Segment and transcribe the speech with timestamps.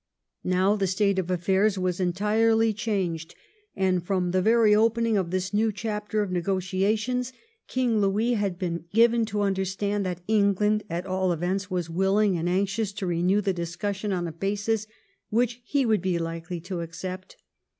[0.43, 3.35] Now the state of aflairs was entirely changed,
[3.75, 7.31] and from the very opening of this new chapter of negotiations
[7.67, 12.49] King Louis had been given to understand that England, at all events, was willing and
[12.49, 14.87] anxious to renew the discussion on a basis
[15.29, 17.35] which he would be likely to accept.